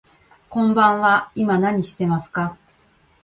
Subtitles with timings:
[0.49, 2.57] こんばんは、今何してますか。